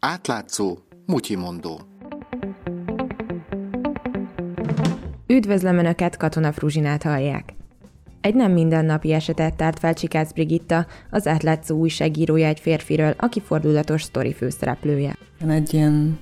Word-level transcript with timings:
Átlátszó, 0.00 0.78
mutyimondó. 1.06 1.80
Üdvözlöm 5.26 5.78
Önöket, 5.78 6.16
Katona 6.16 6.52
Fruzsinát 6.52 7.02
hallják. 7.02 7.54
Egy 8.20 8.34
nem 8.34 8.52
mindennapi 8.52 9.12
esetet 9.12 9.56
tárt 9.56 9.78
fel 9.78 9.94
Csikász 9.94 10.32
Brigitta, 10.32 10.86
az 11.10 11.26
átlátszó 11.26 11.76
újságírója 11.76 12.46
egy 12.46 12.60
férfiről, 12.60 13.14
aki 13.18 13.40
fordulatos 13.40 14.02
sztori 14.02 14.32
főszereplője. 14.32 15.16
Egy 15.48 15.74
ilyen 15.74 16.18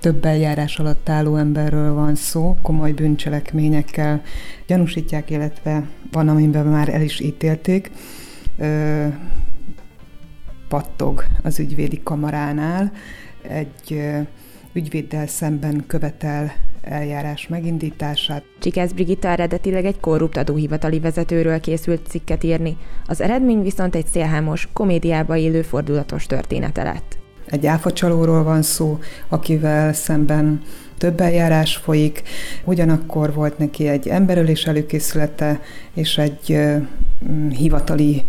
több 0.00 0.24
eljárás 0.24 0.78
alatt 0.78 1.08
álló 1.08 1.36
emberről 1.36 1.94
van 1.94 2.14
szó, 2.14 2.56
komoly 2.62 2.92
bűncselekményekkel 2.92 4.22
gyanúsítják, 4.66 5.30
illetve 5.30 5.88
van, 6.12 6.28
amiben 6.28 6.66
már 6.66 6.88
el 6.88 7.02
is 7.02 7.20
ítélték. 7.20 7.90
Ö, 8.58 9.06
pattog 10.68 11.24
az 11.42 11.58
ügyvédi 11.58 12.00
kamaránál, 12.02 12.92
egy 13.42 14.02
ügyvéddel 14.72 15.26
szemben 15.26 15.84
követel 15.86 16.52
eljárás 16.82 17.48
megindítását. 17.48 18.42
Csikász 18.58 18.92
Brigitta 18.92 19.28
eredetileg 19.28 19.84
egy 19.84 20.00
korrupt 20.00 20.36
adóhivatali 20.36 21.00
vezetőről 21.00 21.60
készült 21.60 22.06
cikket 22.06 22.44
írni, 22.44 22.76
az 23.06 23.20
eredmény 23.20 23.62
viszont 23.62 23.94
egy 23.94 24.06
szélhámos, 24.06 24.68
komédiába 24.72 25.36
élő 25.36 25.62
fordulatos 25.62 26.26
története 26.26 26.82
lett. 26.82 27.18
Egy 27.46 27.66
áfacsalóról 27.66 28.42
van 28.42 28.62
szó, 28.62 28.98
akivel 29.28 29.92
szemben 29.92 30.62
több 30.98 31.20
eljárás 31.20 31.76
folyik, 31.76 32.22
ugyanakkor 32.64 33.34
volt 33.34 33.58
neki 33.58 33.88
egy 33.88 34.08
emberölés 34.08 34.66
előkészülete 34.66 35.60
és 35.94 36.18
egy 36.18 36.58
hivatali 37.50 38.24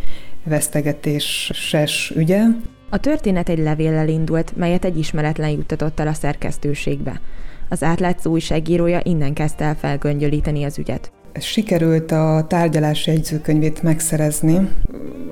vesztegetéses 0.48 2.14
ügye. 2.16 2.42
A 2.90 2.98
történet 2.98 3.50
egy 3.50 3.60
levéllel 3.60 4.08
indult, 4.08 4.56
melyet 4.56 4.86
egy 4.86 4.98
ismeretlen 4.98 5.50
juttatott 5.50 6.00
el 6.00 6.08
a 6.08 6.14
szerkesztőségbe. 6.14 7.22
Az 7.70 7.84
átlátszó 7.84 8.32
újságírója 8.32 9.00
innen 9.04 9.34
kezdte 9.34 9.64
el 9.66 9.76
felgöngyölíteni 9.76 10.64
az 10.64 10.78
ügyet. 10.78 11.12
Sikerült 11.40 12.12
a 12.12 12.46
tárgyalás 12.48 13.08
jegyzőkönyvét 13.08 13.84
megszerezni. 13.84 14.70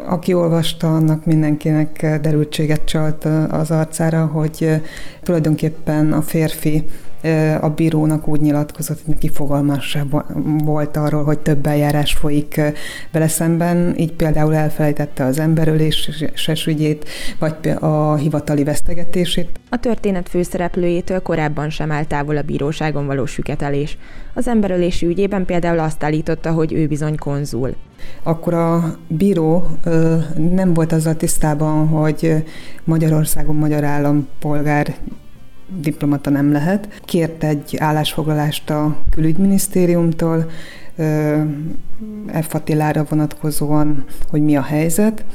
Aki 0.08 0.34
olvasta, 0.34 0.96
annak 0.96 1.26
mindenkinek 1.26 2.20
derültséget 2.22 2.86
csalt 2.86 3.26
az 3.50 3.72
arcára, 3.72 4.26
hogy 4.26 4.70
tulajdonképpen 5.24 6.14
a 6.14 6.22
férfi 6.22 6.84
a 7.62 7.70
bírónak 7.70 8.28
úgy 8.28 8.42
nyilatkozott, 8.42 9.02
hogy 9.06 9.14
neki 9.14 9.30
fogalmassa 9.30 10.06
volt 10.64 10.98
arról, 10.98 11.24
hogy 11.24 11.40
több 11.40 11.66
eljárás 11.66 12.14
folyik 12.14 12.62
vele 13.12 13.28
szemben, 13.28 13.94
így 13.98 14.14
például 14.14 14.56
elfelejtette 14.56 15.24
az 15.26 15.40
emberöléses 15.40 16.66
ügyét, 16.66 17.10
vagy 17.40 17.70
a 17.80 18.16
hivatali 18.16 18.64
vesztegetését. 18.64 19.60
A 19.70 19.80
történet 19.80 20.30
főszereplőjétől 20.30 21.22
korábban 21.22 21.70
sem 21.70 21.92
állt 21.92 22.08
távol 22.08 22.38
a 22.38 22.42
bíróságon 22.42 23.06
való 23.06 23.26
süketelés. 23.26 23.98
Az 24.34 24.48
emberölési 24.48 25.06
ügyében 25.06 25.46
például 25.46 25.80
azt 25.80 26.04
állította, 26.04 26.52
hogy 26.52 26.74
ő 26.74 26.88
bizony 26.88 27.18
konzul. 27.18 27.76
Akkor 28.24 28.54
a 28.54 28.98
bíró 29.08 29.68
nem 30.36 30.74
volt 30.74 30.92
azzal 30.92 31.16
tisztában, 31.16 31.88
hogy 31.88 32.44
Magyarországon 32.84 33.56
magyar 33.56 33.84
állampolgár 33.84 34.96
diplomata 35.68 36.30
nem 36.30 36.52
lehet. 36.52 37.02
Kért 37.06 37.44
egy 37.44 37.76
állásfoglalást 37.78 38.70
a 38.70 38.98
külügyminisztériumtól, 39.10 40.50
F. 42.42 42.54
Attilára 42.54 43.06
vonatkozóan, 43.10 44.06
hogy 44.30 44.42
mi 44.42 44.56
a 44.56 44.62
helyzet. 44.62 45.26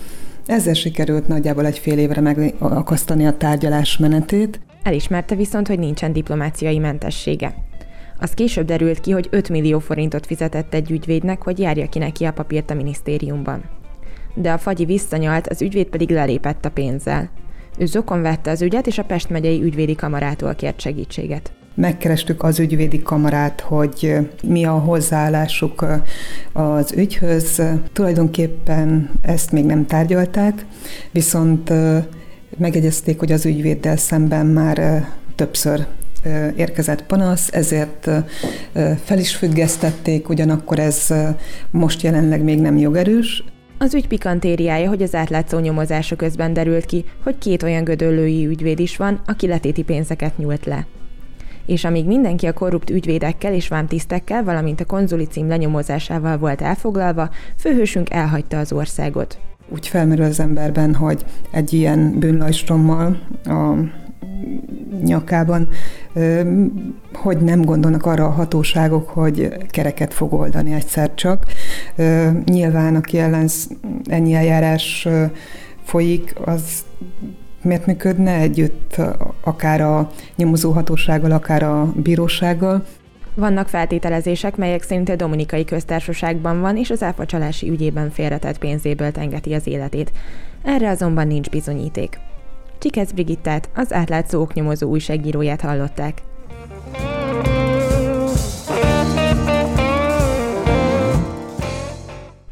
Ezzel 0.47 0.75
sikerült 0.75 1.29
nagyjából 1.29 1.67
egy 1.67 1.79
fél 1.79 1.99
évre 1.99 2.21
megakasztani 2.21 3.27
a 3.27 3.37
tárgyalás 3.37 3.97
menetét. 3.99 4.61
Elismerte 4.83 5.35
viszont, 5.35 5.67
hogy 5.67 5.79
nincsen 5.79 6.13
diplomáciai 6.13 6.79
mentessége. 6.79 7.55
Az 8.19 8.31
később 8.31 8.67
derült 8.67 9.01
ki, 9.01 9.11
hogy 9.11 9.29
5 9.31 9.49
millió 9.49 9.79
forintot 9.79 10.27
fizetett 10.27 10.75
egy 10.75 10.91
ügyvédnek, 10.91 11.43
hogy 11.43 11.59
járja 11.59 11.89
ki 11.89 11.99
neki 11.99 12.25
a 12.25 12.33
papírt 12.33 12.71
a 12.71 12.75
minisztériumban. 12.75 13.63
De 14.35 14.53
a 14.53 14.59
fagyi 14.59 14.85
visszanyalt, 14.85 15.47
az 15.47 15.63
ügyvéd 15.63 15.87
pedig 15.87 16.11
lelépett 16.11 16.65
a 16.65 16.71
pénzzel. 16.71 17.31
Ő 17.81 17.87
zokon 17.87 18.23
vette 18.23 18.51
az 18.51 18.63
ügyet, 18.63 18.87
és 18.87 18.99
a 18.99 19.05
Pest 19.05 19.31
megyei 19.31 19.63
ügyvédi 19.63 19.95
kamarától 19.95 20.55
kért 20.55 20.81
segítséget. 20.81 21.53
Megkerestük 21.75 22.43
az 22.43 22.59
ügyvédi 22.59 23.03
kamarát, 23.03 23.61
hogy 23.61 24.17
mi 24.43 24.65
a 24.65 24.73
hozzáállásuk 24.73 25.87
az 26.53 26.93
ügyhöz. 26.93 27.63
Tulajdonképpen 27.93 29.11
ezt 29.23 29.53
még 29.53 29.65
nem 29.65 29.87
tárgyalták, 29.87 30.67
viszont 31.11 31.73
megegyezték, 32.59 33.19
hogy 33.19 33.33
az 33.33 33.47
ügyvéddel 33.47 33.97
szemben 33.97 34.47
már 34.47 35.07
többször 35.35 35.87
érkezett 36.57 37.07
panasz, 37.07 37.49
ezért 37.53 38.11
fel 39.05 39.19
is 39.19 39.37
függesztették, 39.37 40.29
ugyanakkor 40.29 40.79
ez 40.79 41.15
most 41.71 42.03
jelenleg 42.03 42.43
még 42.43 42.61
nem 42.61 42.77
jogerős. 42.77 43.45
Az 43.83 43.95
ügy 43.95 44.07
pikantériája, 44.07 44.89
hogy 44.89 45.03
az 45.03 45.15
átlátszó 45.15 45.59
nyomozása 45.59 46.17
közben 46.17 46.53
derült 46.53 46.85
ki, 46.85 47.05
hogy 47.23 47.39
két 47.39 47.63
olyan 47.63 47.85
gödöllői 47.85 48.47
ügyvéd 48.47 48.79
is 48.79 48.97
van, 48.97 49.21
aki 49.27 49.47
letéti 49.47 49.83
pénzeket 49.83 50.39
nyújt 50.39 50.67
le. 50.67 50.87
És 51.67 51.85
amíg 51.85 52.07
mindenki 52.07 52.47
a 52.47 52.53
korrupt 52.53 52.91
ügyvédekkel 52.91 53.55
és 53.55 53.69
vámtisztekkel, 53.69 54.45
valamint 54.45 54.81
a 54.81 54.85
konzuli 54.85 55.25
cím 55.25 55.49
lenyomozásával 55.49 56.39
volt 56.39 56.61
elfoglalva, 56.61 57.31
főhősünk 57.59 58.11
elhagyta 58.11 58.59
az 58.59 58.73
országot. 58.73 59.39
Úgy 59.69 59.87
felmerül 59.87 60.25
az 60.25 60.41
emberben, 60.41 60.95
hogy 60.95 61.25
egy 61.51 61.73
ilyen 61.73 62.19
bűnlajstrommal 62.19 63.19
a 63.45 63.75
nyakában, 65.05 65.69
hogy 67.13 67.39
nem 67.39 67.63
gondolnak 67.63 68.07
arra 68.07 68.25
a 68.25 68.31
hatóságok, 68.31 69.09
hogy 69.09 69.49
kereket 69.69 70.15
fog 70.15 70.33
oldani 70.33 70.73
egyszer 70.73 71.15
csak. 71.15 71.45
Nyilván, 72.45 72.95
aki 72.95 73.19
ellen 73.19 73.49
ennyi 74.05 74.35
eljárás 74.35 75.09
folyik, 75.85 76.35
az 76.45 76.85
miért 77.63 77.87
működne 77.87 78.35
együtt 78.35 78.97
akár 79.45 79.81
a 79.81 80.11
nyomozóhatósággal, 80.37 81.31
akár 81.31 81.63
a 81.63 81.93
bírósággal. 81.97 82.85
Vannak 83.35 83.69
feltételezések, 83.69 84.57
melyek 84.57 84.83
szerint 84.83 85.09
a 85.09 85.17
Dominikai 85.17 85.65
Köztársaságban 85.65 86.61
van, 86.61 86.77
és 86.77 86.91
az 86.91 87.03
áfacsalási 87.03 87.71
ügyében 87.71 88.11
félretett 88.11 88.59
pénzéből 88.59 89.13
tengeti 89.13 89.55
az 89.55 89.67
életét. 89.67 90.13
Erre 90.63 90.89
azonban 90.89 91.27
nincs 91.27 91.51
bizonyíték. 91.51 92.19
Csikesz 92.79 93.11
Brigittát, 93.11 93.69
az 93.75 93.93
átlátszó 93.93 94.41
oknyomozó 94.41 94.89
újságíróját 94.89 95.61
hallották. 95.61 96.23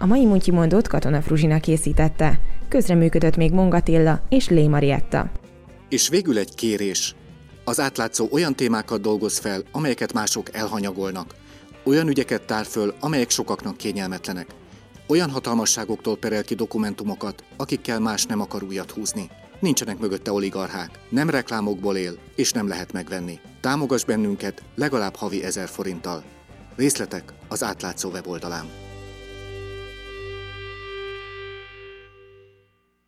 Mai 0.08 0.24
Muntyi 0.24 0.50
mondót 0.50 0.88
Katona 0.88 1.22
Fruzsina 1.22 1.60
készítette. 1.60 2.40
Közreműködött 2.68 3.36
még 3.36 3.52
Mongatilla 3.52 4.22
és 4.28 4.48
Lé 4.48 4.66
Marietta. 4.66 5.30
És 5.88 6.08
végül 6.08 6.38
egy 6.38 6.54
kérés. 6.54 7.14
Az 7.64 7.80
átlátszó 7.80 8.28
olyan 8.30 8.54
témákat 8.54 9.00
dolgoz 9.00 9.38
fel, 9.38 9.62
amelyeket 9.72 10.12
mások 10.12 10.54
elhanyagolnak. 10.54 11.34
Olyan 11.84 12.08
ügyeket 12.08 12.42
tár 12.42 12.64
föl, 12.64 12.94
amelyek 13.00 13.30
sokaknak 13.30 13.76
kényelmetlenek. 13.76 14.46
Olyan 15.08 15.30
hatalmasságoktól 15.30 16.16
perel 16.16 16.44
ki 16.44 16.54
dokumentumokat, 16.54 17.44
akikkel 17.56 18.00
más 18.00 18.24
nem 18.24 18.40
akar 18.40 18.62
újat 18.62 18.90
húzni. 18.90 19.30
Nincsenek 19.60 19.98
mögötte 19.98 20.32
oligarchák, 20.32 20.90
nem 21.10 21.30
reklámokból 21.30 21.96
él, 21.96 22.18
és 22.36 22.52
nem 22.52 22.68
lehet 22.68 22.92
megvenni. 22.92 23.38
Támogass 23.60 24.04
bennünket 24.04 24.62
legalább 24.74 25.16
havi 25.16 25.44
ezer 25.44 25.68
forinttal. 25.68 26.22
Részletek 26.76 27.32
az 27.48 27.62
átlátszó 27.62 28.10
weboldalán. 28.10 28.87